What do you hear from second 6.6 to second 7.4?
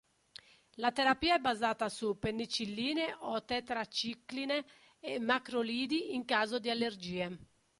allergie.